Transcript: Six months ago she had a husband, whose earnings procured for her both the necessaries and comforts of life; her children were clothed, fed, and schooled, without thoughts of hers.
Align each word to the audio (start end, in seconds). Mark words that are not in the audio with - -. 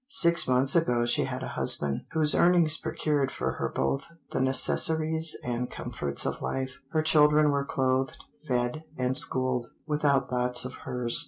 Six 0.09 0.47
months 0.47 0.75
ago 0.75 1.05
she 1.05 1.25
had 1.25 1.43
a 1.43 1.49
husband, 1.49 2.05
whose 2.11 2.33
earnings 2.33 2.75
procured 2.75 3.29
for 3.31 3.51
her 3.57 3.69
both 3.69 4.07
the 4.31 4.41
necessaries 4.41 5.37
and 5.43 5.69
comforts 5.69 6.25
of 6.25 6.41
life; 6.41 6.79
her 6.89 7.03
children 7.03 7.51
were 7.51 7.65
clothed, 7.65 8.17
fed, 8.47 8.83
and 8.97 9.15
schooled, 9.15 9.67
without 9.85 10.27
thoughts 10.27 10.65
of 10.65 10.73
hers. 10.85 11.19